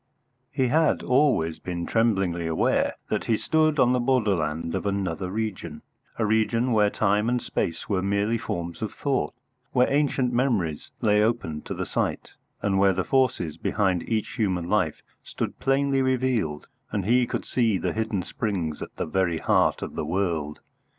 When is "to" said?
11.65-11.75